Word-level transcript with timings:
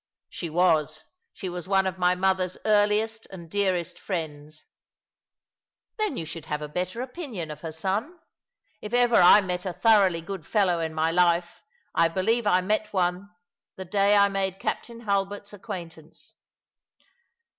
"She 0.29 0.49
was. 0.49 1.03
She 1.31 1.47
was 1.47 1.67
one 1.67 1.85
of 1.85 1.99
my 1.99 2.15
mother's 2.15 2.57
earliest 2.65 3.27
and 3.29 3.47
dearest 3.51 3.99
friends."" 3.99 4.65
Then 5.99 6.17
you 6.17 6.25
should 6.25 6.47
have 6.47 6.63
a 6.63 6.67
better 6.67 7.03
opinion 7.03 7.51
of 7.51 7.61
her 7.61 7.71
son. 7.71 8.17
If 8.81 8.95
ever 8.95 9.17
I 9.17 9.41
met 9.41 9.63
a 9.63 9.73
thoroughly 9.73 10.21
good 10.21 10.43
fellow 10.47 10.79
in 10.79 10.95
my 10.95 11.11
life, 11.11 11.61
I 11.93 12.07
believe 12.07 12.47
I 12.47 12.61
met 12.61 12.91
one 12.91 13.29
the 13.75 13.85
day 13.85 14.17
I 14.17 14.27
made 14.27 14.57
Captain 14.57 15.01
Hulbert's 15.01 15.53
acquaintance." 15.53 16.33